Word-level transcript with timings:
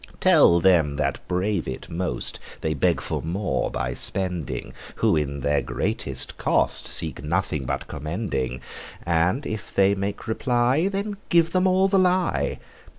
Tell 0.19 0.59
them 0.59 0.95
that 0.95 1.19
brave 1.27 1.67
it 1.67 1.87
most, 1.87 2.39
They 2.61 2.73
beg 2.73 2.99
for 2.99 3.21
more 3.21 3.69
by 3.69 3.93
spending, 3.93 4.73
Who 4.95 5.15
in 5.15 5.41
their 5.41 5.61
greatest 5.61 6.39
cost 6.39 7.03
Like 7.03 7.23
nothing 7.23 7.65
but 7.67 7.87
commending. 7.87 8.61
And 9.05 9.45
if 9.45 9.71
they 9.71 9.93
make 9.93 10.27
reply, 10.27 10.87
Then 10.87 11.17
give 11.29 11.51
them 11.51 11.67
all 11.67 11.87
the 11.87 11.99
lie. 11.99 12.57